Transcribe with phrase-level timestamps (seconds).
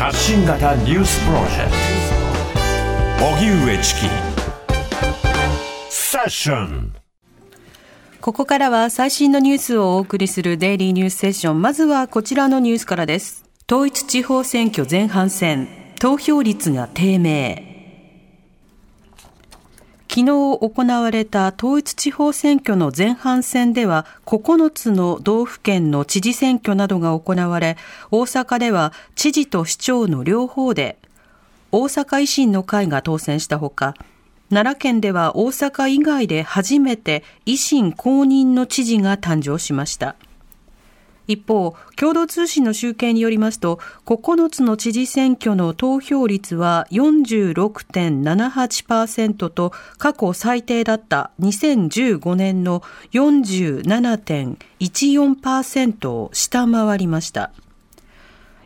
[0.00, 1.70] 発信型ニュースプロジェク
[3.18, 4.00] ト荻上チキ
[5.90, 6.94] セッション
[8.22, 11.60] ここからは最新のニュースをお送りするデイリーニュースセッション。
[11.60, 13.44] まずはこちらのニュースからです。
[13.70, 15.68] 統一地方選挙前半戦、
[15.98, 17.69] 投票率が低迷。
[20.12, 27.76] 昨日行われた統一地方選挙の前半戦では9つの道府県の知事選挙などが行われ
[28.10, 30.98] 大阪では知事と市長の両方で
[31.70, 33.94] 大阪維新の会が当選したほか
[34.48, 40.16] 奈良県では大阪以外で初めて維新公認の知事が誕生しました。
[41.30, 57.52] 一方、共同通信の集計によりますと、9つの知事選挙の投票率は46.78%と過去最低だった2015年の47.14%を下回りました。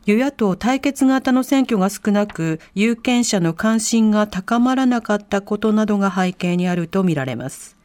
[0.06, 7.76] 与野党対決型の選挙が少なく、有権者の関心が高まらなかったことなどが背景にあるとみられます。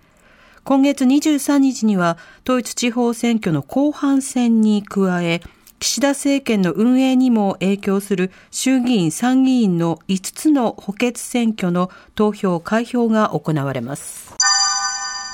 [0.64, 5.42] 今月23日には統一地方選挙の後半戦に加え、
[5.80, 14.36] 岸田政権の運営にも影響する衆議院参議院の5つの補欠選挙の投票開票が行われます。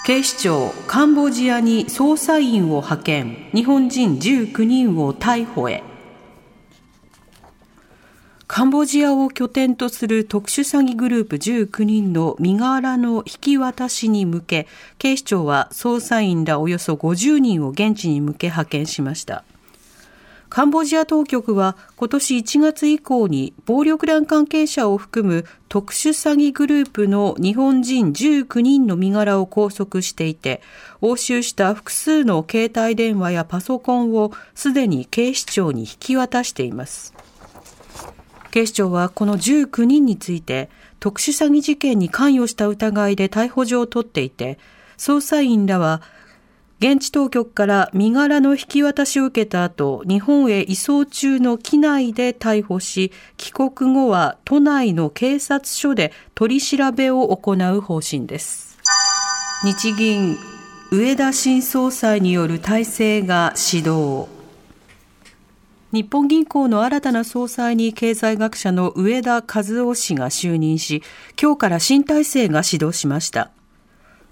[0.05, 5.83] 警視庁カンボジアに捜査員を派遣日本人19人を逮捕へ
[8.55, 14.67] カンボジアを拠点とする特殊詐欺グループ19人の身柄の引き渡しに向け、
[14.97, 19.43] 警視庁は捜査員らおよそ50人を現地に向け派遣しました。
[20.47, 30.61] カンボジア当局は今年1月以降に暴力団関係者を含む特殊詐欺グループの日本人19人の身柄を拘束していて、
[31.01, 37.13] 押収した複数の携帯電話やパソコンをすでに警視庁に引き渡しています。
[38.55, 40.69] 警視庁はこの19人について
[41.01, 44.57] 特殊詐欺事件に関与した疑いで逮捕状を取っていて、
[44.97, 46.01] 捜査員らは
[46.79, 58.77] 現地当局から身柄の引き渡しを受けた後、日本へ移送中の機内で逮捕し、帰国後は都内の警察署で取り調べを行う方針です。
[59.65, 60.37] 日銀
[60.93, 64.34] 上田新総裁による体制が始動。
[65.91, 71.03] 日本銀行の新たな総裁に経済学者の上田和夫氏が就任し、
[71.41, 73.51] 今日から新体制が始動しました。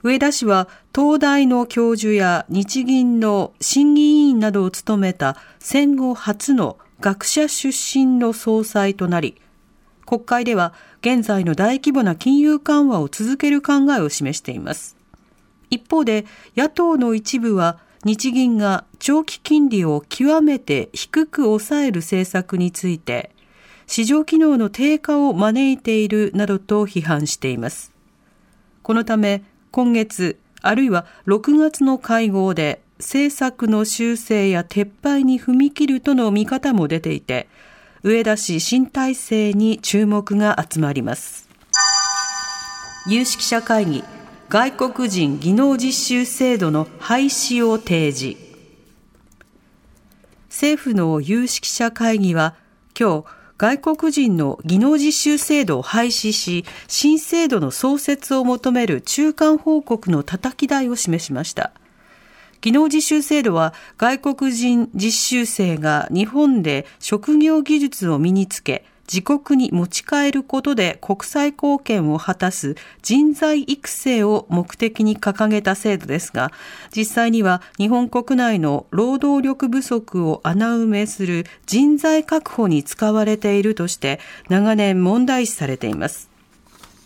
[0.02, 9.40] 上田氏は東大の教授や日銀の審議委員などを務めた戦後初の学者出身の総裁となり、
[10.06, 14.97] 国会では現在の大規模な金融緩和を続ける考えを示しています。
[15.70, 16.25] 一方で
[16.58, 23.31] 野党の一部は日銀が長期金利を極めて低く抑える政策について、
[23.88, 27.94] 市場機能の低下を招いているなどと批判しています。
[28.81, 37.47] このため、今月、あるいは6月の会合で政策の修正や撤廃に踏み切るとの見方も出ていて、
[38.03, 41.47] 上田氏新体制に注目が集まります。
[43.08, 44.03] 有識者会議
[44.49, 48.37] 外国人技能実習制度の廃止を提示。
[50.49, 52.55] 政府の有識者会議は
[52.97, 53.25] 今日、
[53.57, 61.71] 外国人の技能実習制度を廃止し、新制度の創設を求める中間報告の叩き台を示しました。
[62.61, 76.52] 技能実習制度は外国人実習生が日本で職業技術を身につけ、自国に持ち帰ることで国際貢献を果たす人材育成を目的に掲げた制度ですが、
[76.96, 84.19] 実際には日本国内の労働力不足を穴埋めする人材確保に使われているとして
[84.50, 86.30] 長年問題視されています。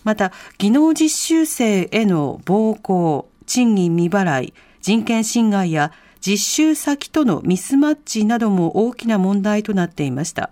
[0.04, 5.92] また、技能実習生への暴行、賃金未払い、人権侵害や
[6.22, 10.52] 実習先とのミスマッチなども大きな問題となっていました。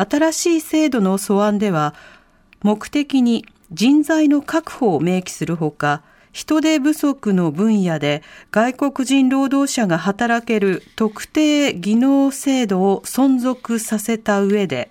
[0.00, 1.94] 新しい制度の素案では、
[2.62, 6.02] 目的に人材の確保を明記するほか、
[6.32, 14.90] 人手不足の分野で外国人労働者が働ける特定技能制度を存続させた上で、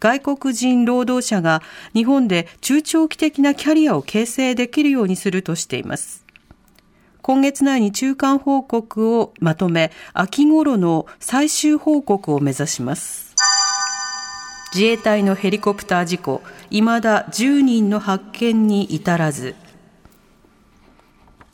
[0.00, 1.62] 外国人労働者が
[1.94, 6.24] 日本で中長期的なキャリアを形成できるようにするとしています。
[7.22, 13.29] 今月内に中間報告をまとめ、秋頃の最終報告を目指します。
[14.72, 19.56] 自衛隊のヘリコプター事故、未だ10人の発見に至らず、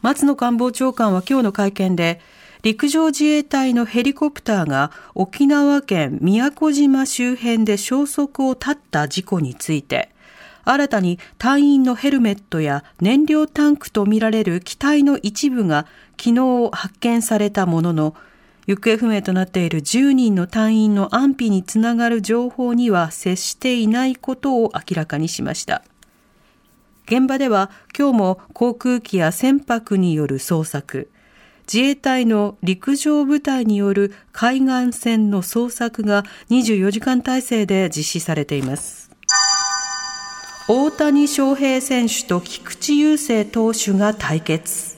[0.02, 2.20] 松野官房長官は今日の会見で、
[2.62, 10.10] 陸上自衛隊のヘリコプターが沖縄県宮古島周辺で消息を絶った事故について、
[10.64, 15.86] 新たに隊員のヘルメットや燃料タンクとみられる機体の一部が
[16.20, 18.14] 昨日発見されたものの、
[18.66, 25.84] 行方不明となっている10人の隊員の安否につながる情報には接していないことを明らかにしました。
[27.06, 31.08] 現場では今日も航空機や船舶による捜索、
[31.72, 39.10] 自衛隊の陸上部隊による海岸線の捜索が24時間体制で実施されています。
[40.68, 44.96] 大谷翔平選手と菊池雄星投手が対決。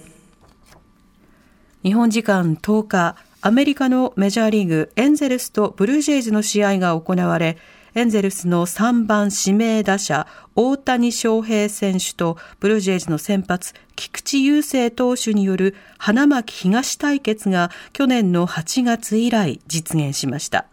[1.83, 7.57] 日本時間10日、アメリカのメジャーリーグエンゼルスとブルージェイズの試合が行われ、
[7.95, 10.27] エンゼルスの3番指名打者、
[10.57, 20.67] 大谷翔平選手とブルージェイズの先発、菊池雄星投手による花巻東対決が去年の8月以来実現しました。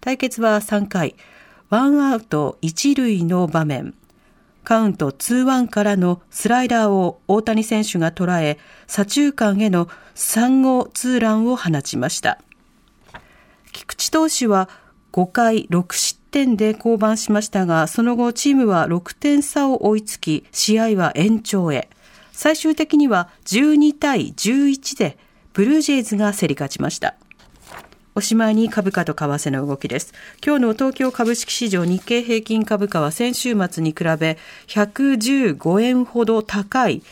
[0.00, 1.16] 対決は3回、
[1.68, 3.92] ワンアウト1塁の場面。
[4.64, 8.58] カウント2-1からのスライダーを大谷選手が捉え、
[8.88, 12.40] 左中間への3号ツーランを放ちました。
[13.72, 14.68] 菊池投手は
[15.12, 21.88] 5回6失点で降板しましたが、その後チームは6点差を追いつき、試合は延長へ。
[22.32, 25.18] 最終的には12対11で
[25.52, 27.14] ブルージェイズが競り勝ちました。
[28.14, 30.12] おしまいに株価と為替の動きです。
[30.44, 34.38] 今日の東京株式市場日経平均株価は先週末に比べ
[34.68, 37.02] 115円ほど高い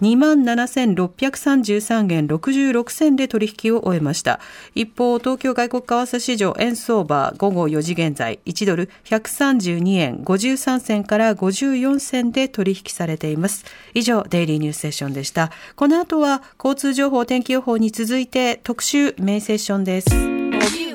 [0.00, 4.40] 27,633円66銭で取引を終えました。
[4.74, 13.64] 一方、東京外国為替市場円相場午後4時現在、1ドル132円53銭から54銭で取引されています。
[13.94, 15.50] 以上、デイリーニュースセッションでした。
[15.76, 20.35] この後は交通情報、天気予報に続いて特集メインセッションです。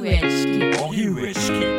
[0.04, 1.71] 荻上